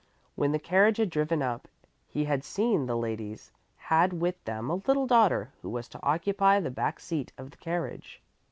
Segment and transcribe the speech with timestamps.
[0.33, 1.67] When the carriage had driven up,
[2.07, 5.99] he had seen that the ladies had with them a little daughter who was to
[6.01, 8.19] occupy the back seat of the carriage.